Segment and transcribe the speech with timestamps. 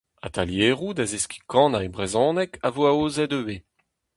[0.25, 3.61] Atalieroù da zeskiñ kanañ e brezhoneg a vo aozet ivez.